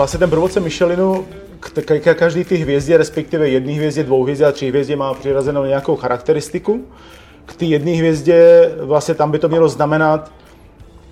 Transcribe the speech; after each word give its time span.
vlastně 0.00 0.18
ten 0.18 0.30
průvodce 0.30 0.60
Michelinu 0.60 1.26
k 1.60 2.14
každý 2.14 2.44
ty 2.44 2.56
hvězdě, 2.56 2.96
respektive 2.96 3.48
jedné 3.48 3.72
hvězdě, 3.72 4.02
dvou 4.02 4.22
hvězdě 4.22 4.44
a 4.44 4.52
tři 4.52 4.68
hvězdě 4.68 4.96
má 4.96 5.14
přirazenou 5.14 5.64
nějakou 5.64 5.96
charakteristiku. 5.96 6.84
K 7.46 7.56
ty 7.56 7.66
jedné 7.66 7.90
hvězdě 7.90 8.70
vlastně 8.80 9.14
tam 9.14 9.30
by 9.30 9.38
to 9.38 9.48
mělo 9.48 9.68
znamenat, 9.68 10.32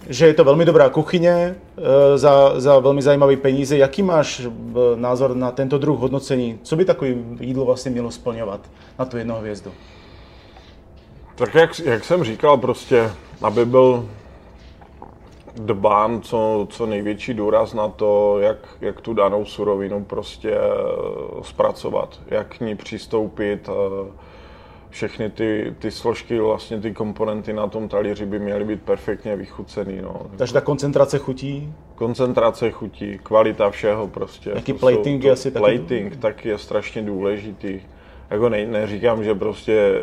že 0.08 0.26
je 0.26 0.34
to 0.34 0.44
velmi 0.44 0.64
dobrá 0.64 0.88
kuchyně 0.88 1.54
eh, 1.76 2.18
za, 2.18 2.60
za 2.60 2.78
velmi 2.78 3.02
zajímavé 3.02 3.36
peníze. 3.36 3.76
Jaký 3.76 4.02
máš 4.02 4.40
eh, 4.40 4.50
názor 4.96 5.36
na 5.36 5.50
tento 5.50 5.78
druh 5.78 5.98
hodnocení? 5.98 6.58
Co 6.62 6.76
by 6.76 6.84
takové 6.84 7.10
jídlo 7.40 7.64
vlastně 7.64 7.90
mělo 7.90 8.10
splňovat 8.10 8.60
na 8.98 9.04
tu 9.04 9.16
jednu 9.16 9.34
hvězdu? 9.34 9.72
Tak 11.34 11.54
jak, 11.54 11.78
jak 11.78 12.04
jsem 12.04 12.24
říkal, 12.24 12.56
prostě, 12.56 13.10
aby 13.42 13.64
byl 13.64 14.08
dbán 15.58 16.20
co, 16.22 16.66
co 16.70 16.86
největší 16.86 17.34
důraz 17.34 17.74
na 17.74 17.88
to, 17.88 18.38
jak, 18.40 18.68
jak 18.80 19.00
tu 19.00 19.14
danou 19.14 19.44
surovinu 19.44 20.04
prostě 20.04 20.50
eh, 20.50 20.62
zpracovat, 21.42 22.20
jak 22.30 22.56
k 22.56 22.60
ní 22.60 22.76
přistoupit, 22.76 23.68
všechny 24.90 25.30
ty, 25.30 25.74
ty 25.78 25.90
složky, 25.90 26.38
vlastně 26.38 26.80
ty 26.80 26.92
komponenty 26.92 27.52
na 27.52 27.66
tom 27.66 27.88
talíři 27.88 28.26
by 28.26 28.38
měly 28.38 28.64
být 28.64 28.82
perfektně 28.82 29.36
vychucený. 29.36 30.00
No. 30.02 30.26
Takže 30.36 30.52
ta 30.52 30.60
koncentrace 30.60 31.18
chutí? 31.18 31.72
Koncentrace 31.94 32.70
chutí, 32.70 33.18
kvalita 33.22 33.70
všeho 33.70 34.08
prostě. 34.08 34.50
Jaký 34.54 34.72
plating 34.72 35.24
je 35.24 35.32
asi 35.32 35.50
taky? 35.50 35.60
Plating 35.60 36.16
taky 36.16 36.48
je 36.48 36.58
strašně 36.58 37.02
důležitý. 37.02 37.80
Jako 38.30 38.48
ne, 38.48 38.66
neříkám, 38.66 39.24
že 39.24 39.34
prostě 39.34 40.00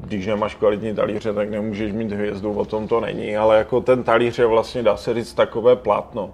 když 0.00 0.26
nemáš 0.26 0.54
kvalitní 0.54 0.94
talíře, 0.94 1.32
tak 1.32 1.50
nemůžeš 1.50 1.92
mít 1.92 2.12
hvězdu, 2.12 2.52
o 2.52 2.64
tom 2.64 2.88
to 2.88 3.00
není, 3.00 3.36
ale 3.36 3.58
jako 3.58 3.80
ten 3.80 4.04
talíř 4.04 4.38
je 4.38 4.46
vlastně, 4.46 4.82
dá 4.82 4.96
se 4.96 5.14
říct, 5.14 5.34
takové 5.34 5.76
plátno 5.76 6.30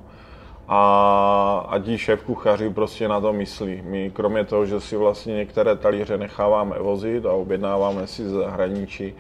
a, 0.68 1.66
a 1.68 1.78
ti 1.78 1.98
šéf 1.98 2.22
kuchaři 2.22 2.70
prostě 2.70 3.08
na 3.08 3.20
to 3.20 3.32
myslí. 3.32 3.82
My 3.84 4.10
kromě 4.10 4.44
toho, 4.44 4.66
že 4.66 4.80
si 4.80 4.96
vlastně 4.96 5.34
některé 5.34 5.76
talíře 5.76 6.18
necháváme 6.18 6.78
vozit 6.78 7.26
a 7.26 7.32
objednáváme 7.32 8.06
si 8.06 8.24
z 8.24 8.32
zahraničí, 8.32 9.14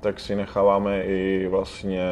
tak 0.00 0.20
si 0.20 0.36
necháváme 0.36 1.02
i 1.02 1.46
vlastně 1.50 2.02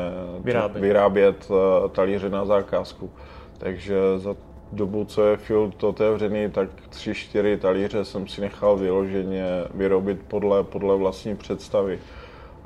vyrábět, 0.41 0.81
vyrábět 0.81 1.51
eh, 1.51 1.89
talíře 1.89 2.31
na 2.31 2.45
zakázku. 2.45 3.11
Takže 3.59 3.97
za 4.17 4.35
dobu, 4.73 5.05
co 5.05 5.27
je 5.27 5.37
Field 5.37 5.85
otevřený, 5.85 6.51
tak 6.51 6.69
tři, 6.89 7.15
čtyři 7.15 7.57
talíře 7.57 8.05
jsem 8.05 8.29
si 8.29 8.41
nechal 8.41 8.77
vyloženě 8.77 9.47
vyrobit 9.75 10.19
podle, 10.29 10.65
podle 10.65 10.97
vlastní 10.97 11.37
představy 11.37 11.99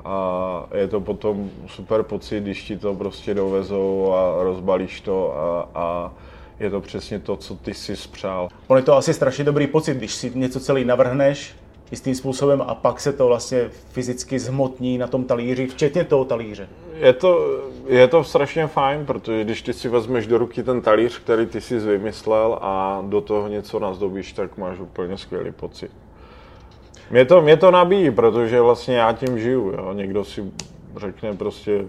a 0.05 0.65
je 0.73 0.87
to 0.87 1.01
potom 1.01 1.49
super 1.67 2.03
pocit, 2.03 2.39
když 2.39 2.63
ti 2.63 2.77
to 2.77 2.95
prostě 2.95 3.33
dovezou 3.33 4.13
a 4.13 4.43
rozbalíš 4.43 5.01
to 5.01 5.37
a, 5.37 5.69
a 5.75 6.13
je 6.59 6.69
to 6.69 6.81
přesně 6.81 7.19
to, 7.19 7.35
co 7.37 7.55
ty 7.55 7.73
si 7.73 7.95
spřál. 7.95 8.47
On 8.67 8.77
je 8.77 8.83
to 8.83 8.95
asi 8.95 9.13
strašně 9.13 9.43
dobrý 9.43 9.67
pocit, 9.67 9.97
když 9.97 10.13
si 10.13 10.31
něco 10.35 10.59
celý 10.59 10.85
navrhneš 10.85 11.55
jistým 11.91 12.15
způsobem 12.15 12.63
a 12.67 12.75
pak 12.75 12.99
se 12.99 13.13
to 13.13 13.27
vlastně 13.27 13.69
fyzicky 13.91 14.39
zhmotní 14.39 14.97
na 14.97 15.07
tom 15.07 15.23
talíři, 15.23 15.67
včetně 15.67 16.03
toho 16.03 16.25
talíře. 16.25 16.69
Je 16.93 17.13
to, 17.13 17.61
je 17.87 18.07
to 18.07 18.23
strašně 18.23 18.67
fajn, 18.67 19.05
protože 19.05 19.43
když 19.43 19.61
ty 19.61 19.73
si 19.73 19.89
vezmeš 19.89 20.27
do 20.27 20.37
ruky 20.37 20.63
ten 20.63 20.81
talíř, 20.81 21.19
který 21.19 21.45
ty 21.45 21.61
jsi 21.61 21.79
vymyslel 21.79 22.59
a 22.61 23.03
do 23.07 23.21
toho 23.21 23.47
něco 23.47 23.79
nazdobíš, 23.79 24.33
tak 24.33 24.57
máš 24.57 24.79
úplně 24.79 25.17
skvělý 25.17 25.51
pocit. 25.51 25.91
Mě 27.11 27.25
to, 27.25 27.41
mě 27.41 27.57
to 27.57 27.71
nabíjí, 27.71 28.11
protože 28.11 28.61
vlastně 28.61 28.95
já 28.95 29.13
tím 29.13 29.39
žiju. 29.39 29.71
Jo. 29.77 29.93
Někdo 29.93 30.23
si 30.23 30.51
řekne 30.97 31.33
prostě, 31.33 31.85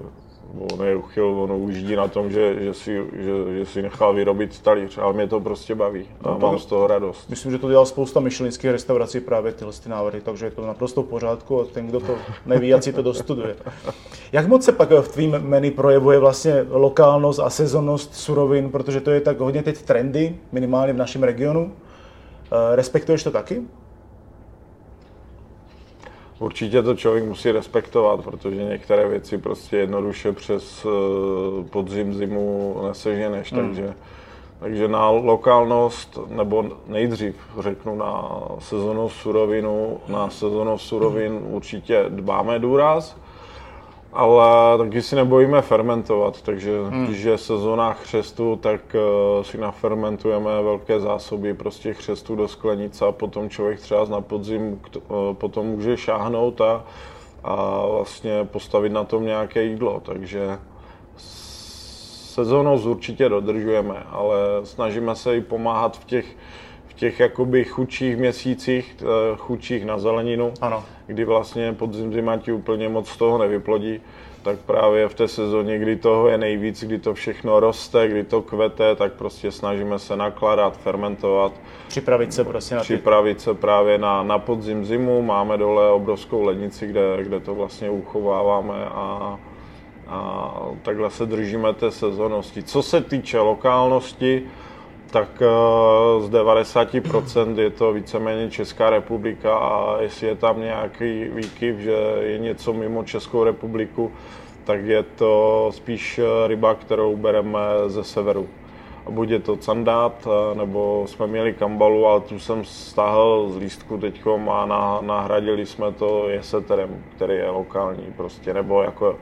on 0.57 0.87
je 0.87 0.97
uchyl, 0.97 1.25
on 1.25 1.53
ujíždí 1.53 1.97
na 1.97 2.09
tom, 2.09 2.31
že, 2.31 2.65
že, 2.65 2.75
si, 2.75 3.03
že, 3.13 3.59
že 3.59 3.67
si 3.67 3.83
nechal 3.83 4.15
vyrobit 4.15 4.61
talíř, 4.61 4.99
ale 4.99 5.13
mě 5.13 5.27
to 5.27 5.41
prostě 5.41 5.75
baví 5.75 6.07
a 6.25 6.31
no, 6.31 6.39
mám 6.39 6.59
z 6.59 6.67
toho 6.67 6.87
radost. 6.87 7.31
Myslím, 7.31 7.53
že 7.53 7.59
to 7.59 7.71
dělal 7.71 7.87
spousta 7.87 8.21
myšelinských 8.21 8.71
restaurací 8.71 9.21
právě 9.21 9.53
tyhle 9.53 9.73
ty 9.73 9.89
návrhy, 9.89 10.21
takže 10.21 10.47
je 10.47 10.51
to 10.51 10.67
naprosto 10.67 11.03
v 11.03 11.07
pořádku 11.07 11.61
a 11.61 11.65
ten, 11.65 11.87
kdo 11.87 12.01
to 12.01 12.15
neví, 12.47 12.75
ať 12.75 12.83
si 12.83 12.93
to 12.93 13.03
dostuduje. 13.03 13.57
Jak 14.33 14.49
moc 14.49 14.65
se 14.65 14.73
pak 14.73 14.91
v 14.91 15.09
tvým 15.09 15.31
menu 15.31 15.71
projevuje 15.71 16.19
vlastně 16.19 16.67
lokálnost 16.71 17.41
a 17.41 17.51
sezonnost 17.51 18.15
surovin, 18.15 18.71
protože 18.71 19.01
to 19.01 19.11
je 19.11 19.21
tak 19.21 19.41
hodně 19.41 19.63
teď 19.63 19.83
trendy, 19.83 20.37
minimálně 20.53 20.93
v 20.93 20.97
našem 20.97 21.23
regionu. 21.23 21.73
Eh, 22.53 22.77
respektuješ 22.77 23.23
to 23.23 23.31
taky? 23.31 23.63
Určitě 26.39 26.83
to 26.83 26.95
člověk 26.95 27.25
musí 27.25 27.51
respektovat, 27.51 28.25
protože 28.25 28.65
některé 28.65 29.09
věci 29.09 29.39
prostě 29.39 29.77
jednoduše 29.77 30.33
přes 30.33 30.87
eh, 30.87 31.65
podzim, 31.71 32.15
zimu 32.15 32.77
neseženeš, 32.87 33.53
hmm. 33.53 33.67
takže, 33.67 33.95
takže 34.61 34.89
na 34.89 35.11
lokálnost, 35.11 36.19
nebo 36.29 36.65
nejdřív 36.87 37.37
řeknu 37.59 37.97
na 37.97 38.39
sezonu 38.59 39.09
surovinu, 39.09 40.01
na 40.09 40.31
sezonu 40.31 40.79
surovin 40.79 41.41
určitě 41.43 42.05
dbáme 42.09 42.59
důraz, 42.59 43.17
ale 44.13 44.79
taky 44.79 45.03
si 45.03 45.17
nebojíme 45.17 45.63
fermentovat, 45.63 46.43
takže 46.43 46.71
hmm. 46.89 47.07
když 47.07 47.23
je 47.23 47.39
sezóna 47.39 47.93
chřestu, 47.93 48.57
tak 48.57 48.81
uh, 48.95 49.43
si 49.43 49.59
nafermentujeme 49.59 50.63
velké 50.63 51.01
zásoby 51.01 51.55
prostě 51.55 51.95
chřestu 51.95 52.37
do 52.37 52.49
sklenice 52.49 53.07
a 53.07 53.13
potom 53.13 53.51
člověk 53.51 53.81
třeba 53.81 54.05
na 54.05 54.21
podzim 54.21 54.81
uh, 54.97 55.35
potom 55.35 55.67
může 55.67 55.97
šáhnout 55.97 56.61
a, 56.61 56.85
a 57.45 57.87
vlastně 57.87 58.45
postavit 58.45 58.93
na 58.93 59.05
tom 59.05 59.25
nějaké 59.25 59.63
jídlo, 59.63 60.01
takže 60.05 60.59
sezónou 62.39 62.81
určitě 62.81 63.29
dodržujeme, 63.29 64.03
ale 64.11 64.39
snažíme 64.65 65.17
se 65.17 65.37
i 65.37 65.41
pomáhat 65.41 65.97
v 65.97 66.05
těch 66.05 66.37
těch 66.99 67.21
jakoby 67.21 67.65
chudších 67.65 68.17
měsících, 68.17 68.97
eh, 69.01 69.05
chudších 69.37 69.85
na 69.85 69.99
zeleninu, 69.99 70.53
ano. 70.61 70.85
kdy 71.07 71.25
vlastně 71.25 71.73
podzim 71.73 72.13
zima 72.13 72.37
ti 72.37 72.53
úplně 72.53 72.89
moc 72.89 73.17
toho 73.17 73.39
nevyplodí, 73.39 74.01
tak 74.43 74.59
právě 74.59 75.09
v 75.09 75.15
té 75.15 75.29
sezóně, 75.29 75.79
kdy 75.79 75.97
toho 75.97 76.29
je 76.29 76.39
nejvíc, 76.39 76.85
kdy 76.85 76.99
to 76.99 77.15
všechno 77.15 77.61
roste, 77.61 78.09
kdy 78.09 78.25
to 78.25 78.43
kvete, 78.43 78.95
tak 78.95 79.13
prostě 79.13 79.53
snažíme 79.53 79.99
se 79.99 80.17
nakládat, 80.17 80.77
fermentovat. 80.77 81.53
Připravit 81.89 82.33
se 82.33 82.45
prostě 82.45 82.75
na 82.75 82.81
ty... 82.81 82.85
Připravit 82.85 83.41
se 83.41 83.55
právě 83.55 83.99
na, 83.99 84.23
na 84.23 84.39
podzim 84.39 84.85
zimu. 84.85 85.23
Máme 85.23 85.57
dole 85.57 85.91
obrovskou 85.91 86.43
lednici, 86.43 86.87
kde, 86.87 87.01
kde 87.23 87.41
to 87.41 87.55
vlastně 87.55 87.91
uchováváme 87.91 88.75
a, 88.85 89.39
a 90.09 90.55
takhle 90.83 91.11
se 91.11 91.27
držíme 91.27 91.75
té 91.75 91.91
sezónnosti. 91.91 92.63
Co 92.63 92.83
se 92.83 93.01
týče 93.01 93.39
lokálnosti, 93.39 94.47
tak 95.11 95.43
eh, 95.43 96.21
z 96.21 96.31
90% 96.31 97.59
je 97.59 97.71
to 97.71 97.93
víceméně 97.93 98.51
Česká 98.51 98.91
republika 98.91 99.59
a 99.59 100.01
jestli 100.01 100.27
je 100.27 100.35
tam 100.37 100.61
nějaký 100.61 101.25
výkyv, 101.25 101.77
že 101.79 101.97
je 102.21 102.39
něco 102.39 102.73
mimo 102.73 103.05
Českou 103.05 103.45
republiku, 103.45 104.13
tak 104.65 104.85
je 104.85 105.03
to 105.03 105.71
spíš 105.75 106.19
eh, 106.19 106.49
ryba, 106.49 106.75
kterou 106.75 107.17
bereme 107.17 107.61
ze 107.87 108.05
severu. 108.05 108.49
A 109.07 109.11
buď 109.11 109.31
je 109.31 109.39
to 109.39 109.57
candát, 109.57 110.27
eh, 110.27 110.55
nebo 110.55 111.05
jsme 111.09 111.27
měli 111.27 111.53
kambalu, 111.53 112.07
ale 112.07 112.21
tu 112.21 112.39
jsem 112.39 112.65
stáhl 112.65 113.49
z 113.49 113.57
lístku 113.57 113.99
teďkom 113.99 114.51
a 114.51 114.67
nahradili 115.03 115.67
jsme 115.67 115.93
to 115.93 116.29
jeseterem, 116.29 117.05
který 117.17 117.35
je 117.35 117.51
lokální 117.51 118.13
prostě, 118.17 118.55
nebo 118.55 118.83
jako 118.83 119.17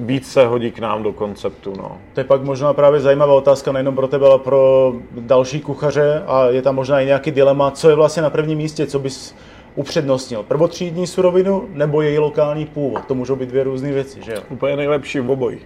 víc 0.00 0.32
se 0.32 0.46
hodí 0.46 0.70
k 0.70 0.78
nám 0.78 1.02
do 1.02 1.12
konceptu. 1.12 1.72
No. 1.76 1.98
To 2.12 2.20
je 2.20 2.24
pak 2.24 2.42
možná 2.42 2.72
právě 2.72 3.00
zajímavá 3.00 3.34
otázka 3.34 3.72
nejenom 3.72 3.94
pro 3.94 4.08
tebe, 4.08 4.26
ale 4.26 4.38
pro 4.38 4.92
další 5.12 5.60
kuchaře 5.60 6.22
a 6.26 6.46
je 6.46 6.62
tam 6.62 6.74
možná 6.74 7.00
i 7.00 7.06
nějaký 7.06 7.30
dilema, 7.30 7.70
co 7.70 7.88
je 7.88 7.94
vlastně 7.94 8.22
na 8.22 8.30
prvním 8.30 8.58
místě, 8.58 8.86
co 8.86 8.98
bys 8.98 9.34
upřednostnil. 9.74 10.42
Prvotřídní 10.42 11.06
surovinu 11.06 11.68
nebo 11.72 12.02
její 12.02 12.18
lokální 12.18 12.66
původ? 12.66 13.04
To 13.04 13.14
můžou 13.14 13.36
být 13.36 13.48
dvě 13.48 13.64
různé 13.64 13.92
věci, 13.92 14.22
že 14.22 14.32
jo? 14.32 14.40
Úplně 14.48 14.76
nejlepší 14.76 15.20
v 15.20 15.30
obojí. 15.30 15.58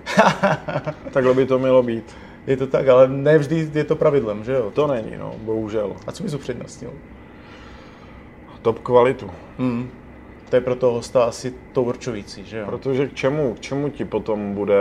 Takhle 1.12 1.34
by 1.34 1.46
to 1.46 1.58
mělo 1.58 1.82
být. 1.82 2.16
Je 2.46 2.56
to 2.56 2.66
tak, 2.66 2.88
ale 2.88 3.08
ne 3.08 3.38
vždy 3.38 3.70
je 3.74 3.84
to 3.84 3.96
pravidlem, 3.96 4.44
že 4.44 4.52
jo? 4.52 4.70
To 4.74 4.86
není, 4.86 5.16
no, 5.18 5.34
bohužel. 5.38 5.92
A 6.06 6.12
co 6.12 6.22
bys 6.22 6.34
upřednostnil? 6.34 6.90
Top 8.62 8.78
kvalitu. 8.78 9.30
Hmm 9.58 10.03
to 10.54 10.56
je 10.56 10.60
pro 10.60 10.76
toho 10.76 10.92
hosta 10.92 11.24
asi 11.24 11.54
to 11.72 11.82
určující, 11.82 12.44
že 12.44 12.58
jo? 12.58 12.66
Protože 12.66 13.06
k 13.06 13.14
čemu, 13.14 13.54
k 13.54 13.60
čemu 13.60 13.88
ti 13.88 14.04
potom 14.04 14.54
bude, 14.54 14.78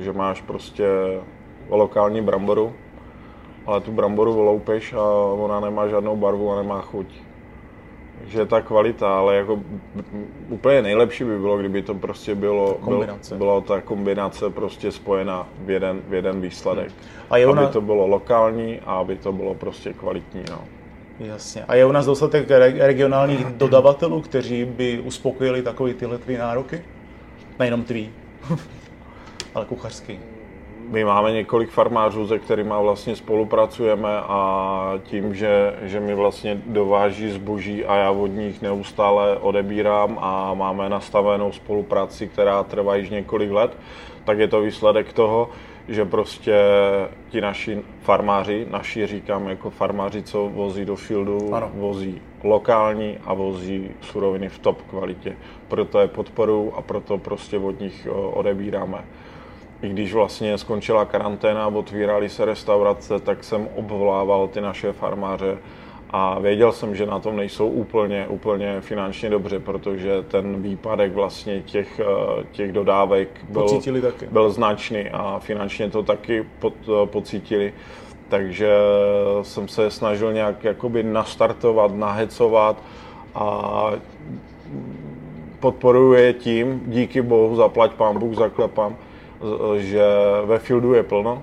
že 0.00 0.12
máš 0.12 0.40
prostě 0.40 0.88
lokální 1.68 2.22
bramboru, 2.22 2.72
ale 3.66 3.80
tu 3.80 3.92
bramboru 3.92 4.32
voloupeš 4.32 4.92
a 4.92 5.02
ona 5.32 5.60
nemá 5.60 5.88
žádnou 5.88 6.16
barvu 6.16 6.52
a 6.52 6.62
nemá 6.62 6.80
chuť. 6.80 7.06
Takže 8.18 8.46
ta 8.46 8.60
kvalita, 8.60 9.18
ale 9.18 9.36
jako 9.36 9.60
úplně 10.48 10.82
nejlepší 10.82 11.24
by 11.24 11.38
bylo, 11.38 11.58
kdyby 11.58 11.82
to 11.82 11.94
prostě 11.94 12.34
bylo, 12.34 12.74
kombinace. 12.74 13.36
bylo 13.36 13.60
ta 13.60 13.80
kombinace 13.80 14.50
prostě 14.50 14.92
spojena 14.92 15.48
v 15.58 15.70
jeden, 15.70 16.00
v 16.08 16.14
jeden 16.14 16.40
výsledek. 16.40 16.88
Hmm. 16.88 17.26
A 17.30 17.36
je 17.36 17.46
ona... 17.46 17.62
Aby 17.62 17.72
to 17.72 17.80
bylo 17.80 18.06
lokální 18.06 18.80
a 18.80 18.94
aby 18.94 19.16
to 19.16 19.32
bylo 19.32 19.54
prostě 19.54 19.92
kvalitní. 19.92 20.42
No. 20.50 20.79
Jasně. 21.20 21.64
A 21.68 21.74
je 21.74 21.86
u 21.86 21.92
nás 21.92 22.06
dostatek 22.06 22.50
regionálních 22.78 23.44
dodavatelů, 23.44 24.20
kteří 24.20 24.64
by 24.64 25.00
uspokojili 25.00 25.62
takové 25.62 25.94
tyhle 25.94 26.18
tvý 26.18 26.36
nároky? 26.36 26.84
Nejenom 27.58 27.84
tvý, 27.84 28.10
ale 29.54 29.64
kuchařský. 29.64 30.18
my 30.88 31.04
máme 31.04 31.32
několik 31.32 31.70
farmářů, 31.70 32.28
se 32.28 32.38
kterými 32.38 32.74
vlastně 32.82 33.16
spolupracujeme 33.16 34.08
a 34.20 34.92
tím, 35.04 35.34
že, 35.34 35.74
že 35.82 36.00
mi 36.00 36.14
vlastně 36.14 36.62
dováží 36.66 37.30
zboží 37.30 37.84
a 37.84 37.96
já 37.96 38.10
od 38.10 38.26
nich 38.26 38.62
neustále 38.62 39.36
odebírám 39.36 40.18
a 40.20 40.54
máme 40.54 40.88
nastavenou 40.88 41.52
spolupráci, 41.52 42.28
která 42.28 42.62
trvá 42.62 42.96
již 42.96 43.10
několik 43.10 43.50
let, 43.50 43.76
tak 44.24 44.38
je 44.38 44.48
to 44.48 44.60
výsledek 44.60 45.12
toho, 45.12 45.50
že 45.90 46.04
prostě 46.04 46.54
ti 47.28 47.40
naši 47.40 47.82
farmáři, 48.00 48.66
naši 48.70 49.06
říkám 49.06 49.48
jako 49.48 49.70
farmáři, 49.70 50.22
co 50.22 50.48
vozí 50.48 50.84
do 50.84 50.96
fieldu, 50.96 51.54
ano. 51.54 51.70
vozí 51.74 52.22
lokální 52.44 53.18
a 53.24 53.34
vozí 53.34 53.90
suroviny 54.00 54.48
v 54.48 54.58
top 54.58 54.82
kvalitě. 54.82 55.36
Proto 55.68 56.00
je 56.00 56.08
podporu 56.08 56.72
a 56.76 56.82
proto 56.82 57.18
prostě 57.18 57.58
od 57.58 57.80
nich 57.80 58.08
odebíráme. 58.32 59.04
I 59.82 59.88
když 59.88 60.14
vlastně 60.14 60.58
skončila 60.58 61.04
karanténa 61.04 61.64
a 61.64 61.68
otvírali 61.68 62.28
se 62.28 62.44
restaurace, 62.44 63.20
tak 63.20 63.44
jsem 63.44 63.68
obvolával 63.76 64.48
ty 64.48 64.60
naše 64.60 64.92
farmáře 64.92 65.58
a 66.12 66.38
věděl 66.38 66.72
jsem, 66.72 66.94
že 66.94 67.06
na 67.06 67.18
tom 67.18 67.36
nejsou 67.36 67.68
úplně, 67.68 68.26
úplně 68.28 68.80
finančně 68.80 69.30
dobře, 69.30 69.60
protože 69.60 70.22
ten 70.22 70.62
výpadek 70.62 71.12
vlastně 71.12 71.62
těch, 71.62 72.00
eh, 72.00 72.44
těch 72.52 72.72
dodávek 72.72 73.28
byl, 73.48 73.62
byl 74.30 74.50
značný 74.50 75.10
a 75.12 75.38
finančně 75.38 75.90
to 75.90 76.02
taky 76.02 76.46
pod, 76.58 76.74
eh, 76.82 77.06
pocítili. 77.06 77.74
Takže 78.28 78.70
jsem 79.42 79.68
se 79.68 79.90
snažil 79.90 80.32
nějak 80.32 80.64
jakoby 80.64 81.02
nastartovat, 81.02 81.94
nahecovat 81.94 82.82
a 83.34 83.90
podporuje 85.60 86.32
tím, 86.32 86.82
díky 86.86 87.22
bohu, 87.22 87.56
zaplať 87.56 87.92
pán 87.92 88.18
Bůh, 88.18 88.34
zaklepám, 88.34 88.96
že 89.76 90.04
ve 90.44 90.58
fieldu 90.58 90.94
je 90.94 91.02
plno, 91.02 91.42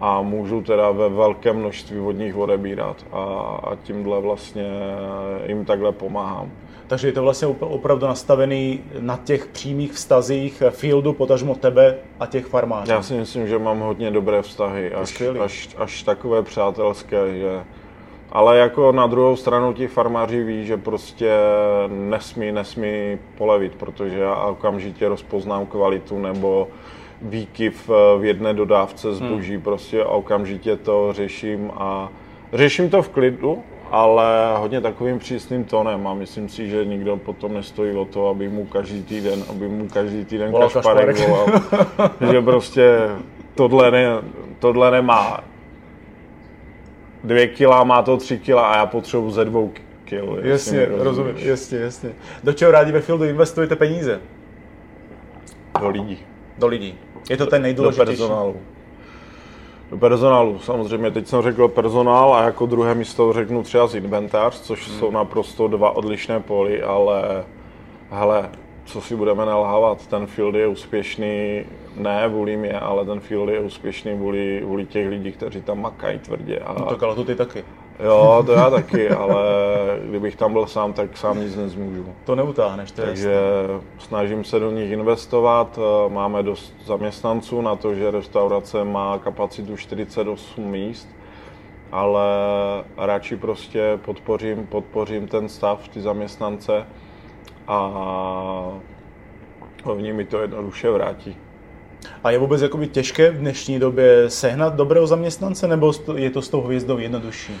a 0.00 0.22
můžu 0.22 0.62
teda 0.62 0.90
ve 0.90 1.08
velkém 1.08 1.56
množství 1.56 2.00
od 2.00 2.12
nich 2.12 2.36
odebírat 2.36 2.96
a, 3.12 3.22
a 3.64 3.76
tímhle 3.82 4.20
vlastně 4.20 4.66
jim 5.46 5.64
takhle 5.64 5.92
pomáhám. 5.92 6.50
Takže 6.86 7.08
je 7.08 7.12
to 7.12 7.22
vlastně 7.22 7.48
opravdu 7.48 8.06
nastavený 8.06 8.80
na 9.00 9.16
těch 9.24 9.46
přímých 9.46 9.92
vztazích 9.92 10.62
fieldu, 10.70 11.12
potažmo 11.12 11.54
tebe 11.54 11.96
a 12.20 12.26
těch 12.26 12.46
farmářů. 12.46 12.92
Já 12.92 13.02
si 13.02 13.14
myslím, 13.14 13.48
že 13.48 13.58
mám 13.58 13.80
hodně 13.80 14.10
dobré 14.10 14.42
vztahy, 14.42 14.92
až, 14.92 15.22
až, 15.40 15.68
až 15.78 16.02
takové 16.02 16.42
přátelské, 16.42 17.38
že 17.38 17.60
ale 18.32 18.58
jako 18.58 18.92
na 18.92 19.06
druhou 19.06 19.36
stranu 19.36 19.72
ti 19.72 19.88
farmáři 19.88 20.44
ví, 20.44 20.66
že 20.66 20.76
prostě 20.76 21.30
nesmí, 21.88 22.52
nesmí 22.52 23.18
polevit, 23.38 23.74
protože 23.74 24.18
já 24.18 24.44
okamžitě 24.44 25.08
rozpoznám 25.08 25.66
kvalitu 25.66 26.18
nebo 26.18 26.68
výkyv 27.22 27.90
eh, 27.90 28.18
v 28.18 28.24
jedné 28.24 28.54
dodávce 28.54 29.14
zboží 29.14 29.54
hmm. 29.54 29.62
prostě 29.62 30.04
a 30.04 30.08
okamžitě 30.08 30.76
to 30.76 31.12
řeším 31.12 31.70
a 31.74 32.08
řeším 32.52 32.90
to 32.90 33.02
v 33.02 33.08
klidu, 33.08 33.62
ale 33.90 34.56
hodně 34.58 34.80
takovým 34.80 35.18
přísným 35.18 35.64
tónem 35.64 36.06
a 36.06 36.14
myslím 36.14 36.48
si, 36.48 36.68
že 36.68 36.84
nikdo 36.84 37.16
potom 37.16 37.54
nestojí 37.54 37.96
o 37.96 38.04
to, 38.04 38.28
aby 38.28 38.48
mu 38.48 38.66
každý 38.66 39.02
týden, 39.02 39.44
aby 39.50 39.68
mu 39.68 39.88
každý 39.88 40.24
týden 40.24 40.50
volal 40.50 40.70
kašparek, 40.70 41.16
kašparek. 41.16 41.28
volal, 41.28 42.10
že 42.32 42.42
prostě 42.42 42.98
tohle, 43.54 43.90
ne, 43.90 44.06
tohle 44.58 44.90
nemá 44.90 45.44
dvě 47.24 47.46
kila, 47.46 47.84
má 47.84 48.02
to 48.02 48.16
tři 48.16 48.38
kila 48.38 48.66
a 48.66 48.76
já 48.76 48.86
potřebuji 48.86 49.30
ze 49.30 49.44
dvou 49.44 49.72
kil. 50.04 50.38
Jasně, 50.42 50.86
rozumím, 50.90 51.34
jasně, 51.38 51.78
jasně. 51.78 52.10
Do 52.44 52.52
čeho 52.52 52.72
rádi 52.72 52.92
ve 52.92 53.00
fieldu 53.00 53.24
investujete 53.24 53.76
peníze? 53.76 54.20
Do 55.80 55.88
lidí. 55.88 56.18
Do 56.60 56.66
lidí. 56.66 56.98
Je 57.30 57.36
to 57.36 57.46
ten 57.46 57.62
nejdůležitější. 57.62 58.10
Do 58.10 58.26
personálu. 58.26 58.56
Do 59.90 59.96
personálu. 59.96 60.58
Samozřejmě 60.58 61.10
teď 61.10 61.26
jsem 61.26 61.42
řekl 61.42 61.68
personál 61.68 62.34
a 62.34 62.42
jako 62.42 62.66
druhé 62.66 62.94
místo 62.94 63.32
řeknu 63.32 63.62
třeba 63.62 63.86
z 63.86 63.94
inventář, 63.94 64.60
což 64.60 64.88
hmm. 64.88 64.98
jsou 64.98 65.10
naprosto 65.10 65.68
dva 65.68 65.90
odlišné 65.90 66.40
poli, 66.40 66.82
ale 66.82 67.44
hele, 68.10 68.50
co 68.84 69.00
si 69.00 69.16
budeme 69.16 69.46
nalhávat, 69.46 70.06
ten 70.06 70.26
field 70.26 70.54
je 70.54 70.66
úspěšný 70.66 71.64
ne 71.96 72.28
vůli 72.28 72.56
mě, 72.56 72.72
ale 72.72 73.04
ten 73.04 73.20
field 73.20 73.48
je 73.48 73.60
úspěšný 73.60 74.14
vůli, 74.14 74.62
vůli 74.64 74.86
těch 74.86 75.08
lidí, 75.08 75.32
kteří 75.32 75.60
tam 75.60 75.80
makají 75.80 76.18
tvrdě. 76.18 76.58
A... 76.58 76.74
No 76.78 76.86
tak 76.86 77.02
ale 77.02 77.14
to 77.14 77.24
ty 77.24 77.34
taky. 77.34 77.64
Jo, 78.04 78.42
to 78.46 78.52
já 78.52 78.70
taky, 78.70 79.10
ale 79.10 79.44
kdybych 80.04 80.36
tam 80.36 80.52
byl 80.52 80.66
sám, 80.66 80.92
tak 80.92 81.16
sám 81.16 81.40
nic 81.40 81.56
nezmůžu. 81.56 82.06
To 82.24 82.34
neutáhneš, 82.34 82.90
to 82.90 83.02
Takže 83.02 83.30
jasný. 83.30 83.88
snažím 83.98 84.44
se 84.44 84.58
do 84.58 84.70
nich 84.70 84.90
investovat. 84.90 85.78
Máme 86.08 86.42
dost 86.42 86.74
zaměstnanců 86.84 87.60
na 87.60 87.76
to, 87.76 87.94
že 87.94 88.10
restaurace 88.10 88.84
má 88.84 89.18
kapacitu 89.18 89.76
48 89.76 90.64
míst, 90.64 91.08
ale 91.92 92.24
radši 92.96 93.36
prostě 93.36 93.98
podpořím, 94.04 94.66
podpořím 94.66 95.28
ten 95.28 95.48
stav, 95.48 95.88
ty 95.88 96.00
zaměstnance 96.00 96.86
a 97.68 97.90
hlavně 99.84 100.12
mi 100.12 100.24
to 100.24 100.38
jednoduše 100.38 100.90
vrátí. 100.90 101.36
A 102.24 102.30
je 102.30 102.38
vůbec 102.38 102.62
jakoby 102.62 102.86
těžké 102.86 103.30
v 103.30 103.38
dnešní 103.38 103.78
době 103.78 104.30
sehnat 104.30 104.74
dobrého 104.74 105.06
zaměstnance, 105.06 105.68
nebo 105.68 105.92
je 106.16 106.30
to 106.30 106.42
s 106.42 106.48
tou 106.48 106.60
hvězdou 106.60 106.98
jednodušší? 106.98 107.52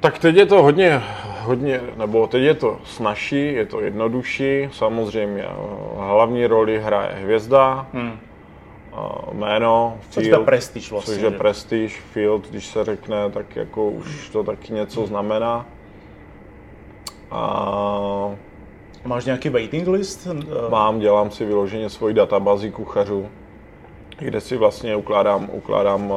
Tak 0.00 0.18
teď 0.18 0.36
je 0.36 0.46
to 0.46 0.62
hodně, 0.62 1.02
hodně, 1.40 1.80
nebo 1.96 2.26
teď 2.26 2.42
je 2.42 2.54
to 2.54 2.78
snažší, 2.84 3.54
je 3.54 3.66
to 3.66 3.80
jednodušší. 3.80 4.68
Samozřejmě 4.72 5.44
hlavní 5.98 6.46
roli 6.46 6.80
hraje 6.80 7.12
hvězda, 7.22 7.86
hmm. 7.92 8.18
jméno, 9.32 9.98
Field, 10.00 10.12
což 10.14 10.26
je 10.26 10.38
prestiž 10.38 10.90
vlastně. 10.90 11.14
Což 11.14 11.22
je 11.22 11.30
prestiž, 11.30 12.00
Field, 12.00 12.50
když 12.50 12.66
se 12.66 12.84
řekne, 12.84 13.30
tak 13.30 13.56
jako 13.56 13.90
už 13.90 14.28
to 14.28 14.44
taky 14.44 14.72
něco 14.72 15.00
hmm. 15.00 15.08
znamená. 15.08 15.66
A 17.30 18.36
Máš 19.06 19.24
nějaký 19.24 19.48
waiting 19.48 19.88
list? 19.88 20.28
Mám, 20.70 20.98
dělám 20.98 21.30
si 21.30 21.44
vyloženě 21.44 21.90
svoji 21.90 22.14
databázi 22.14 22.70
kuchařů, 22.70 23.28
kde 24.18 24.40
si 24.40 24.56
vlastně 24.56 24.96
ukládám, 24.96 25.48
ukládám 25.52 26.12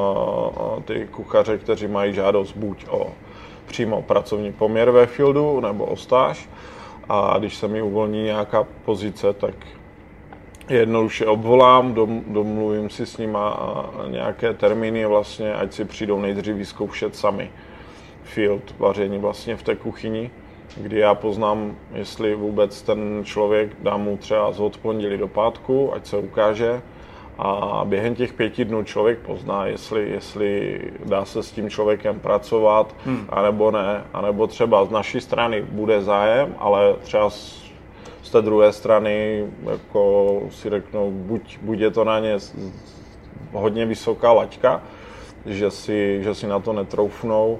ty 0.86 1.08
kuchaře, 1.12 1.58
kteří 1.58 1.88
mají 1.88 2.14
žádost 2.14 2.54
buď 2.58 2.86
o 2.90 3.12
přímo 3.70 4.02
pracovní 4.02 4.54
poměr 4.54 4.92
ve 4.92 5.06
fieldu 5.06 5.60
nebo 5.60 5.86
o 5.86 5.96
stáž. 5.96 6.50
A 7.10 7.38
když 7.38 7.56
se 7.56 7.68
mi 7.68 7.82
uvolní 7.82 8.24
nějaká 8.24 8.68
pozice, 8.86 9.34
tak 9.34 9.56
jednoduše 10.70 11.26
obvolám, 11.26 11.94
dom, 11.94 12.24
domluvím 12.28 12.90
si 12.90 13.06
s 13.06 13.18
nima 13.18 13.60
nějaké 14.08 14.54
termíny 14.54 15.06
vlastně, 15.06 15.54
ať 15.54 15.74
si 15.74 15.86
přijdou 15.86 16.20
nejdřív 16.20 16.56
vyzkoušet 16.56 17.16
sami 17.16 17.52
field 18.24 18.76
vaření 18.80 19.18
vlastně 19.18 19.56
v 19.56 19.64
té 19.64 19.76
kuchyni, 19.76 20.32
kdy 20.78 21.00
já 21.00 21.16
poznám, 21.16 21.76
jestli 21.94 22.36
vůbec 22.36 22.82
ten 22.82 23.22
člověk 23.24 23.70
dám 23.80 24.02
mu 24.02 24.18
třeba 24.18 24.48
od 24.48 24.78
pondělí 24.78 25.18
do 25.18 25.28
pátku, 25.28 25.94
ať 25.94 26.06
se 26.06 26.18
ukáže, 26.18 26.82
a 27.42 27.82
během 27.86 28.16
těch 28.16 28.34
pěti 28.34 28.66
dnů 28.66 28.84
člověk 28.84 29.20
pozná, 29.20 29.66
jestli, 29.66 30.10
jestli 30.10 30.82
dá 31.06 31.26
se 31.26 31.44
s 31.44 31.52
tím 31.52 31.70
člověkem 31.70 32.20
pracovat, 32.20 32.96
hmm. 33.06 33.26
anebo 33.30 33.72
ne, 33.72 34.04
anebo 34.14 34.48
třeba 34.48 34.86
z 34.86 34.90
naší 34.90 35.22
strany 35.22 35.62
bude 35.62 36.02
zájem, 36.02 36.56
ale 36.58 36.96
třeba 37.02 37.30
z, 37.30 37.64
z 38.24 38.32
té 38.32 38.42
druhé 38.42 38.74
strany 38.74 39.46
jako 39.72 40.42
si 40.50 40.70
řeknou, 40.70 41.12
buď, 41.12 41.58
buď 41.62 41.80
je 41.80 41.92
to 41.92 42.04
na 42.04 42.20
ně 42.20 42.38
hodně 43.52 43.86
vysoká 43.86 44.32
laťka, 44.32 44.82
že 45.46 45.72
si, 45.72 46.20
že 46.24 46.36
si 46.36 46.48
na 46.48 46.60
to 46.60 46.74
netroufnou, 46.74 47.60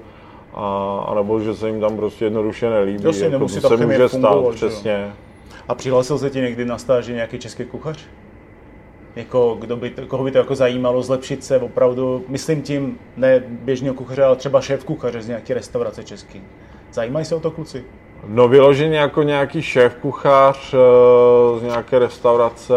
a, 0.54 0.98
anebo 1.08 1.40
že 1.40 1.54
se 1.54 1.68
jim 1.68 1.80
tam 1.80 1.96
prostě 1.96 2.24
jednoduše 2.24 2.70
nelíbí. 2.70 3.04
Jasně, 3.04 3.24
jako, 3.24 3.38
to 3.38 3.48
se 3.48 3.86
může 3.86 4.08
stát, 4.08 4.38
přesně. 4.54 5.12
A 5.68 5.74
přihlásil 5.74 6.18
se 6.18 6.30
ti 6.30 6.40
někdy 6.40 6.64
na 6.64 6.78
stáži 6.78 7.12
nějaký 7.12 7.38
český 7.38 7.64
kuchař? 7.64 8.06
Jako, 9.16 9.56
kdo 9.60 9.76
by, 9.76 9.90
koho 9.90 10.24
by 10.24 10.30
to 10.30 10.38
jako 10.38 10.54
zajímalo 10.54 11.02
zlepšit 11.02 11.44
se 11.44 11.58
opravdu, 11.58 12.24
myslím 12.28 12.62
tím 12.62 12.98
ne 13.16 13.42
běžného 13.46 13.94
kuchaře, 13.94 14.24
ale 14.24 14.36
třeba 14.36 14.60
šéf 14.60 14.84
kuchaře 14.84 15.22
z 15.22 15.28
nějaké 15.28 15.54
restaurace 15.54 16.04
český. 16.04 16.42
Zajímají 16.92 17.24
se 17.24 17.34
o 17.34 17.40
to 17.40 17.50
kluci? 17.50 17.84
No 18.26 18.48
vyloženě 18.48 18.98
jako 18.98 19.22
nějaký 19.22 19.62
šéf 19.62 19.94
kuchař 19.94 20.74
eh, 20.74 21.58
z 21.58 21.62
nějaké 21.62 21.98
restaurace 21.98 22.74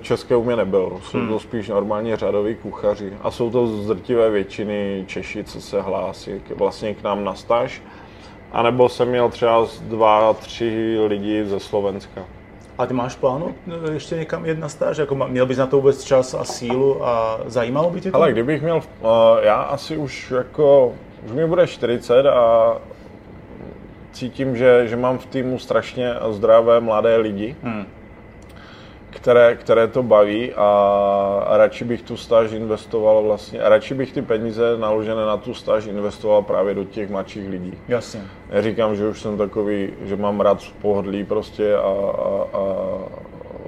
české 0.00 0.36
u 0.36 0.44
mě 0.44 0.56
nebyl. 0.56 1.00
Jsou 1.02 1.18
hmm. 1.18 1.28
to 1.28 1.40
spíš 1.40 1.68
normálně 1.68 2.16
řadoví 2.16 2.54
kuchaři. 2.54 3.12
A 3.22 3.30
jsou 3.30 3.50
to 3.50 3.66
z 3.66 3.86
drtivé 3.86 4.30
většiny 4.30 5.04
Češi, 5.06 5.44
co 5.44 5.60
se 5.60 5.82
hlásí 5.82 6.30
vlastně 6.54 6.94
k 6.94 7.02
nám 7.02 7.24
na 7.24 7.34
stáž. 7.34 7.82
A 8.52 8.62
nebo 8.62 8.88
jsem 8.88 9.08
měl 9.08 9.28
třeba 9.28 9.66
dva, 9.80 10.34
tři 10.34 10.98
lidi 11.06 11.44
ze 11.44 11.60
Slovenska. 11.60 12.24
A 12.82 12.86
ty 12.86 12.94
máš 12.94 13.16
plánu 13.16 13.54
eh, 13.68 13.92
ještě 13.92 14.16
někam 14.16 14.46
jet 14.46 14.58
na 14.58 14.68
stáž? 14.68 14.98
Jako 14.98 15.14
měl 15.14 15.46
bys 15.46 15.58
na 15.58 15.66
to 15.66 15.76
vůbec 15.76 16.04
čas 16.04 16.34
a 16.34 16.44
sílu 16.44 17.06
a 17.06 17.40
zajímalo 17.46 17.90
by 17.90 18.00
tě 18.00 18.10
to? 18.10 18.16
Ale 18.16 18.32
kdybych 18.32 18.62
měl, 18.62 18.76
uh, 18.76 18.82
já 19.42 19.54
asi 19.54 19.96
už 19.96 20.30
jako, 20.30 20.94
už 21.26 21.32
mi 21.32 21.46
bude 21.46 21.66
40 21.66 22.26
a 22.26 22.76
cítím, 24.12 24.56
že, 24.56 24.88
že 24.88 24.96
mám 24.96 25.18
v 25.18 25.26
týmu 25.26 25.58
strašně 25.58 26.14
zdravé 26.30 26.80
mladé 26.80 27.16
lidi, 27.16 27.56
hmm. 27.62 27.86
Které, 29.22 29.54
které 29.54 29.88
to 29.88 30.02
baví 30.02 30.52
a, 30.52 30.66
a 31.46 31.56
radši 31.56 31.84
bych 31.84 32.02
tu 32.02 32.16
stáž 32.16 32.52
investoval 32.52 33.22
vlastně, 33.22 33.60
a 33.60 33.68
radši 33.68 33.94
bych 33.94 34.12
ty 34.12 34.22
peníze 34.22 34.78
naložené 34.78 35.26
na 35.26 35.36
tu 35.36 35.54
stáž 35.54 35.86
investoval 35.86 36.42
právě 36.42 36.74
do 36.74 36.84
těch 36.84 37.10
mladších 37.10 37.48
lidí. 37.48 37.78
Jasně. 37.88 38.20
Já 38.50 38.62
říkám, 38.62 38.96
že 38.96 39.08
už 39.08 39.20
jsem 39.20 39.38
takový, 39.38 39.90
že 40.04 40.16
mám 40.16 40.40
rád 40.40 40.58
pohodlí 40.80 41.24
prostě 41.24 41.76
a, 41.76 41.80
a, 41.80 42.58
a 42.58 42.62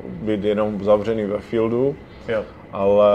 být 0.07 0.45
jenom 0.45 0.85
zavřený 0.85 1.25
ve 1.25 1.39
fieldu, 1.39 1.97
Jo. 2.29 2.45
Ale 2.75 3.07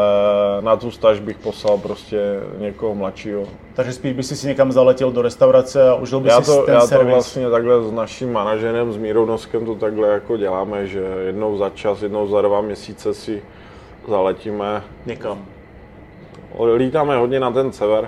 na 0.62 0.75
tu 0.75 0.92
stáž 0.92 1.20
bych 1.20 1.38
poslal 1.38 1.78
prostě 1.78 2.39
někoho 2.58 2.96
mladšího. 2.96 3.44
Takže 3.74 3.94
spíš 3.94 4.13
by 4.13 4.24
si 4.24 4.36
si 4.36 4.48
někam 4.48 4.72
zaletěl 4.72 5.12
do 5.12 5.22
restaurace 5.22 5.89
a 5.89 5.96
užil 5.96 6.20
by 6.20 6.30
Já 6.30 6.42
si 6.42 6.46
to, 6.51 6.62
ten 6.66 6.74
já 6.74 6.82
to 6.82 6.88
servis. 6.88 7.13
vlastně 7.13 7.50
takhle 7.50 7.84
s 7.84 7.92
naším 7.92 8.34
manažerem, 8.34 8.94
s 8.94 8.98
Mírou 8.98 9.25
Noskem 9.25 9.66
to 9.66 9.75
takhle 9.75 10.08
jako 10.08 10.38
děláme, 10.38 10.88
že 10.88 11.00
jednou 11.25 11.58
za 11.58 11.70
čas, 11.70 12.01
jednou 12.01 12.28
za 12.28 12.42
dva 12.42 12.62
měsíce 12.62 13.13
si 13.13 13.42
zaletíme. 14.08 14.84
Někam. 15.06 15.46
Lítáme 16.75 17.18
hodně 17.18 17.39
na 17.39 17.51
ten 17.51 17.72
sever, 17.72 18.08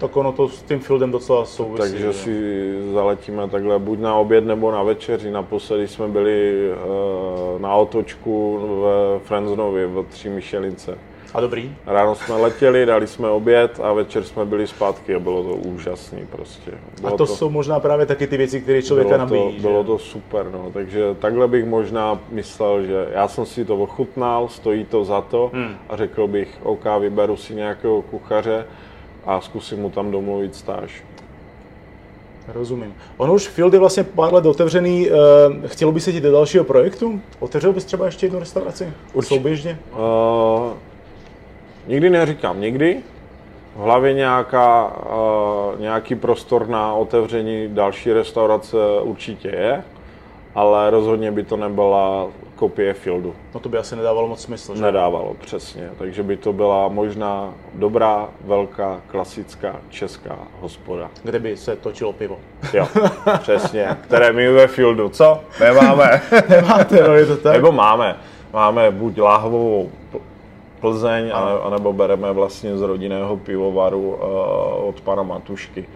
Tak 0.00 0.16
ono 0.16 0.32
to 0.32 0.48
s 0.48 0.62
tím 0.62 0.80
fieldem 0.80 1.10
docela 1.10 1.44
souvisí. 1.44 1.78
takže 1.90 2.06
že? 2.06 2.12
si 2.12 2.72
zaletíme 2.92 3.48
takhle 3.48 3.78
buď 3.78 3.98
na 3.98 4.14
oběd 4.14 4.44
nebo 4.44 4.72
na 4.72 4.82
večeři. 4.82 5.30
Naposledy 5.30 5.88
jsme 5.88 6.08
byli 6.08 6.52
eh, 6.72 7.58
na 7.58 7.74
otočku 7.74 8.58
v 8.62 9.20
Frenznovi 9.24 9.86
v 9.86 10.04
Tři 10.08 10.28
Michelince. 10.30 10.98
A 11.34 11.40
dobrý? 11.40 11.72
Ráno 11.86 12.14
jsme 12.14 12.34
letěli, 12.36 12.86
dali 12.86 13.06
jsme 13.06 13.28
oběd 13.30 13.80
a 13.82 13.92
večer 13.92 14.24
jsme 14.24 14.44
byli 14.44 14.66
zpátky 14.66 15.14
a 15.14 15.18
bylo 15.18 15.42
to 15.42 15.54
úžasný 15.54 16.26
prostě. 16.30 16.70
A 16.70 17.00
Bylo 17.00 17.16
to, 17.16 17.26
jsou 17.26 17.50
možná 17.50 17.80
právě 17.80 18.06
taky 18.06 18.26
ty 18.26 18.36
věci, 18.36 18.60
které 18.60 18.82
člověka 18.82 19.08
bylo 19.16 19.28
to, 19.28 19.34
nabíjí. 19.36 19.56
že? 19.60 19.68
bylo 19.68 19.84
to 19.84 19.98
super, 19.98 20.46
no. 20.52 20.70
takže 20.74 21.14
takhle 21.18 21.48
bych 21.48 21.64
možná 21.64 22.20
myslel, 22.30 22.82
že 22.82 23.06
já 23.12 23.28
jsem 23.28 23.46
si 23.46 23.64
to 23.64 23.76
ochutnal, 23.76 24.48
stojí 24.48 24.84
to 24.84 25.04
za 25.04 25.20
to 25.20 25.50
Hmm. 25.54 25.74
a 25.88 25.96
řekl 25.96 26.26
bych, 26.26 26.58
OK, 26.62 26.84
vyberu 27.00 27.36
si 27.36 27.54
nějakého 27.54 28.02
kuchaře 28.02 28.66
a 29.28 29.40
zkusím 29.40 29.78
mu 29.78 29.90
tam 29.90 30.10
domluvit 30.10 30.54
stáž. 30.54 31.04
Rozumím. 32.54 32.94
Ono 33.16 33.34
už 33.34 33.48
Field 33.48 33.72
je 33.72 33.78
vlastně 33.78 34.04
pár 34.04 34.34
let 34.34 34.46
otevřený. 34.46 35.10
eh, 35.10 35.68
Chtělo 35.68 35.92
by 35.92 36.00
se 36.00 36.12
ti 36.12 36.20
do 36.20 36.32
dalšího 36.32 36.64
projektu? 36.64 37.20
Otevřel 37.40 37.72
bys 37.72 37.84
třeba 37.84 38.06
ještě 38.06 38.26
jednu 38.26 38.38
restauraci? 38.38 38.92
Určitě. 39.12 39.34
Souběžně? 39.34 39.78
Uh, 39.92 40.72
nikdy 41.86 42.10
neříkám 42.10 42.60
nikdy, 42.60 42.96
v 43.76 43.80
hlavě 43.80 44.12
nějaká, 44.14 44.96
uh, 45.74 45.80
nějaký 45.80 46.14
prostor 46.14 46.68
na 46.68 46.94
otevření 46.94 47.68
další 47.68 48.12
restaurace 48.12 48.76
určitě 49.02 49.48
je, 49.48 49.82
ale 50.58 50.90
rozhodně 50.90 51.30
by 51.32 51.42
to 51.44 51.56
nebyla 51.56 52.26
kopie 52.56 52.94
Fieldu. 52.94 53.34
No 53.54 53.60
to 53.60 53.68
by 53.68 53.78
asi 53.78 53.96
nedávalo 53.96 54.28
moc 54.28 54.40
smysl, 54.42 54.76
že? 54.76 54.82
Nedávalo, 54.82 55.36
přesně. 55.40 55.90
Takže 55.98 56.22
by 56.22 56.36
to 56.36 56.52
byla 56.52 56.88
možná 56.88 57.54
dobrá, 57.74 58.28
velká, 58.44 59.00
klasická 59.06 59.76
česká 59.88 60.38
hospoda. 60.60 61.10
Kde 61.22 61.38
by 61.38 61.56
se 61.56 61.76
točilo 61.76 62.12
pivo. 62.12 62.38
Jo, 62.74 62.88
přesně. 63.38 63.96
Které 64.00 64.32
my 64.32 64.52
ve 64.52 64.66
Fieldu, 64.66 65.08
co? 65.08 65.40
Nemáme. 65.60 66.22
Nemáte, 66.48 67.08
no 67.08 67.14
je 67.14 67.26
to 67.26 67.36
tak? 67.36 67.52
Nebo 67.56 67.72
máme. 67.72 68.16
Máme 68.52 68.90
buď 68.90 69.18
láhvovou 69.18 69.90
Pl- 70.10 70.20
Plzeň, 70.80 71.30
ano. 71.34 71.64
anebo 71.64 71.92
bereme 71.92 72.32
vlastně 72.32 72.78
z 72.78 72.82
rodinného 72.82 73.36
pivovaru 73.36 74.08
uh, 74.08 74.88
od 74.88 75.00
pana 75.00 75.22
Matušky. 75.22 75.88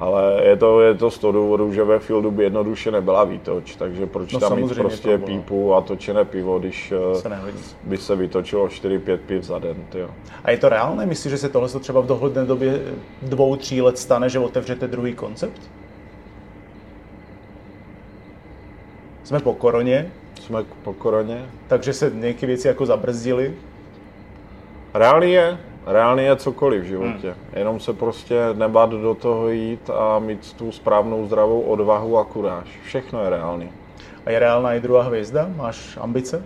Ale 0.00 0.40
je 0.44 0.56
to, 0.56 0.80
je 0.80 0.94
to 0.94 1.10
z 1.10 1.18
toho 1.18 1.32
důvodu, 1.32 1.72
že 1.72 1.84
ve 1.84 1.98
Fieldu 1.98 2.30
by 2.30 2.44
jednoduše 2.44 2.90
nebyla 2.90 3.24
výtoč, 3.24 3.76
takže 3.76 4.06
proč 4.06 4.32
No 4.32 4.40
tam 4.40 4.56
mít 4.56 4.74
prostě 4.74 5.18
bylo. 5.18 5.26
pípu 5.26 5.74
a 5.74 5.80
točené 5.80 6.24
pivo, 6.24 6.58
když 6.58 6.92
eh, 6.92 7.20
Se 7.20 7.28
nehodí. 7.28 7.58
by 7.84 7.96
se 7.96 8.16
vytočilo 8.16 8.66
4-5 8.66 9.16
piv 9.26 9.42
za 9.44 9.58
den. 9.58 9.76
Tyjo. 9.88 10.08
A 10.44 10.50
je 10.50 10.58
to 10.58 10.68
reálné? 10.68 11.06
Myslíš, 11.06 11.30
že 11.30 11.38
se 11.38 11.48
tohle 11.48 11.68
třeba 11.68 12.00
v 12.00 12.06
dohledné 12.06 12.44
době 12.44 12.80
dvou, 13.22 13.56
tří 13.56 13.82
let 13.82 13.98
stane, 13.98 14.28
že 14.28 14.38
otevřete 14.38 14.88
druhý 14.88 15.14
koncept? 15.14 15.60
Jsme 19.24 19.40
po 19.40 19.54
koroně, 19.54 20.10
Jsme 20.40 20.64
po 20.82 20.92
koroně. 20.92 21.46
takže 21.68 21.92
se 21.92 22.10
nějaké 22.14 22.46
věci 22.46 22.68
jako 22.68 22.86
zabrzdily. 22.86 23.54
Reálný 24.94 25.32
je, 25.32 25.58
reálný 25.86 26.24
je 26.24 26.36
cokoliv 26.36 26.82
v 26.82 26.86
životě. 26.86 27.28
Hmm. 27.28 27.58
Jenom 27.58 27.80
se 27.80 27.92
prostě 27.92 28.34
nebát 28.54 28.90
do 28.90 29.14
toho 29.14 29.48
jít 29.48 29.90
a 29.90 30.18
mít 30.18 30.52
tu 30.52 30.72
správnou 30.72 31.26
zdravou 31.26 31.60
odvahu 31.60 32.18
a 32.18 32.24
kuráž. 32.24 32.68
Všechno 32.84 33.24
je 33.24 33.30
reálný. 33.30 33.70
A 34.26 34.30
je 34.30 34.38
reálná 34.38 34.74
i 34.74 34.80
druhá 34.80 35.02
hvězda? 35.02 35.48
Máš 35.56 35.96
ambice? 36.00 36.42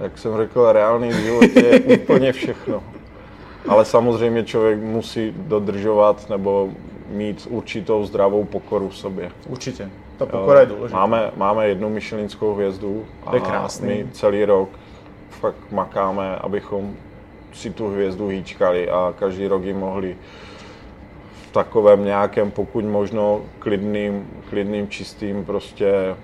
Jak 0.00 0.18
jsem 0.18 0.36
řekl, 0.36 0.72
reálný 0.72 1.08
v 1.08 1.14
životě 1.14 1.60
je 1.60 1.98
úplně 1.98 2.32
všechno. 2.32 2.82
Ale 3.68 3.84
samozřejmě 3.84 4.44
člověk 4.44 4.78
musí 4.78 5.34
dodržovat 5.36 6.30
nebo 6.30 6.68
mít 7.08 7.48
určitou 7.50 8.04
zdravou 8.04 8.44
pokoru 8.44 8.88
v 8.88 8.96
sobě. 8.96 9.30
Určitě. 9.48 9.90
Ta 10.16 10.26
pokora 10.26 10.60
je 10.60 10.66
důležitá. 10.66 10.98
Máme, 10.98 11.30
máme 11.36 11.68
jednu 11.68 11.88
myšelinskou 11.88 12.54
hvězdu 12.54 13.04
a 13.26 13.30
To 13.30 13.36
je 13.36 13.42
krásný. 13.42 13.88
my 13.88 14.06
celý 14.12 14.44
rok 14.44 14.68
fakt 15.30 15.72
makáme, 15.72 16.36
abychom 16.36 16.96
si 17.52 17.70
tu 17.70 17.88
hvězdu 17.88 18.28
hýčkali 18.28 18.90
a 18.90 19.14
každý 19.18 19.48
rok 19.48 19.64
ji 19.64 19.74
mohli 19.74 20.16
v 21.48 21.52
takovém 21.52 22.04
nějakém, 22.04 22.50
pokud 22.50 22.84
možno 22.84 23.42
klidným, 23.58 24.26
klidným 24.50 24.88
čistým 24.88 25.44
prostě 25.44 26.16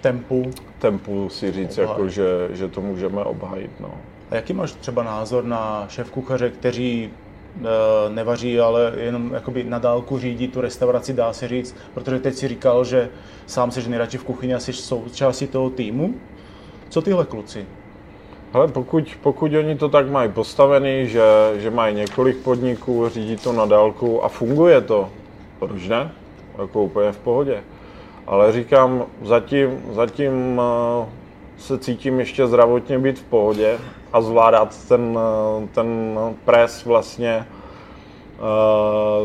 Tempu. 0.00 0.50
tempu 0.78 1.28
si 1.28 1.52
říct, 1.52 1.78
jako, 1.78 2.08
že, 2.08 2.48
že 2.50 2.68
to 2.68 2.80
můžeme 2.80 3.24
obhájit. 3.24 3.70
No. 3.80 3.90
A 4.30 4.34
jaký 4.34 4.52
máš 4.52 4.72
třeba 4.72 5.02
názor 5.02 5.44
na 5.44 5.86
šéf 5.88 6.10
kuchaře, 6.10 6.50
kteří 6.50 7.10
e, 7.10 8.10
nevaří, 8.10 8.60
ale 8.60 8.92
jenom 8.96 9.34
jakoby 9.34 9.64
na 9.64 9.78
dálku 9.78 10.18
řídí 10.18 10.48
tu 10.48 10.60
restauraci, 10.60 11.12
dá 11.12 11.32
se 11.32 11.48
říct, 11.48 11.76
protože 11.94 12.18
teď 12.18 12.34
si 12.34 12.48
říkal, 12.48 12.84
že 12.84 13.10
sám 13.46 13.70
jsi 13.70 13.90
nejradši 13.90 14.18
v 14.18 14.24
kuchyni 14.24 14.54
a 14.54 14.60
jsi 14.60 14.72
součástí 14.72 15.46
toho 15.46 15.70
týmu. 15.70 16.14
Co 16.88 17.02
tyhle 17.02 17.24
kluci? 17.24 17.66
Ale 18.52 18.68
pokud, 18.68 19.16
pokud 19.22 19.54
oni 19.54 19.76
to 19.76 19.88
tak 19.88 20.10
mají 20.10 20.28
postavený, 20.28 21.08
že, 21.08 21.22
že 21.56 21.70
mají 21.70 21.94
několik 21.94 22.36
podniků, 22.36 23.08
řídí 23.08 23.36
to 23.36 23.52
na 23.52 23.66
dálku 23.66 24.24
a 24.24 24.28
funguje 24.28 24.80
to, 24.80 25.08
proč 25.58 25.88
ne? 25.88 26.12
Jako 26.58 26.82
úplně 26.82 27.12
v 27.12 27.18
pohodě. 27.18 27.64
Ale 28.26 28.52
říkám, 28.52 29.04
zatím, 29.22 29.82
zatím 29.92 30.60
eh, 30.60 31.06
se 31.58 31.78
cítím 31.78 32.20
ještě 32.20 32.46
zdravotně 32.46 32.98
být 32.98 33.18
v 33.18 33.22
pohodě 33.22 33.78
a 34.12 34.20
zvládat 34.20 34.88
ten, 34.88 35.18
eh, 35.18 35.68
ten 35.74 36.18
pres 36.44 36.84
vlastně 36.84 37.46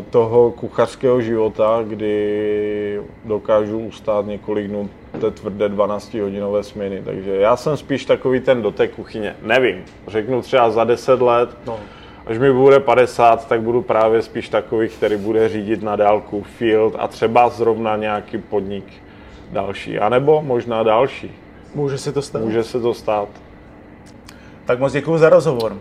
toho 0.10 0.52
kuchařského 0.52 1.22
života, 1.22 1.84
kdy 1.88 3.02
dokážu 3.26 3.80
ustát 3.80 4.26
několik 4.26 4.68
dnů 4.68 4.90
té 5.22 5.32
tvrdé 5.32 5.70
12-hodinové 5.70 6.62
směny. 6.62 7.02
Takže 7.06 7.36
já 7.36 7.56
jsem 7.56 7.78
spíš 7.78 8.06
takový 8.06 8.40
ten 8.40 8.62
do 8.62 8.72
té 8.72 8.88
kuchyně. 8.88 9.36
Nevím, 9.42 9.84
řeknu 10.08 10.42
třeba 10.42 10.70
za 10.70 10.84
10 10.84 11.22
let, 11.22 11.50
No, 11.66 11.80
až 12.26 12.38
mi 12.38 12.54
bude 12.54 12.80
50, 12.80 13.48
tak 13.48 13.62
budu 13.62 13.82
právě 13.82 14.22
spíš 14.22 14.50
takový, 14.50 14.90
který 14.90 15.18
bude 15.18 15.50
řídit 15.50 15.84
na 15.84 15.96
dálku 15.96 16.44
field 16.44 16.96
a 17.00 17.08
třeba 17.08 17.50
zrovna 17.50 17.96
nějaký 17.96 18.38
podnik 18.38 18.86
další, 19.52 20.00
anebo 20.00 20.42
možná 20.42 20.84
další. 20.84 21.32
může 21.76 21.98
se 21.98 22.12
to 22.12 22.22
stát. 22.22 22.42
Může 22.42 22.64
se 22.64 22.80
to 22.80 22.94
stát. 22.94 23.30
Tak 24.66 24.80
moc 24.80 24.94
děkuji 24.94 25.18
za 25.18 25.30
rozhovor. 25.30 25.78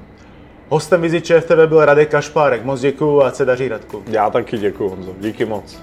Hostem 0.68 1.02
Vizit 1.02 1.24
TV 1.24 1.66
byl 1.66 1.84
Radek 1.84 2.10
Kašpárek. 2.10 2.64
Moc 2.64 2.80
děkuji 2.80 3.22
a 3.22 3.30
se 3.30 3.44
daří 3.44 3.68
Radku. 3.68 4.02
Já 4.06 4.30
taky 4.30 4.58
děkuji, 4.58 4.88
Honzo. 4.88 5.14
Díky 5.18 5.44
moc. 5.44 5.82